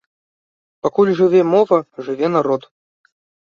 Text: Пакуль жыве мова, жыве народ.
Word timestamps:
Пакуль 0.87 1.11
жыве 1.21 1.41
мова, 1.53 1.79
жыве 2.11 2.27
народ. 2.35 2.69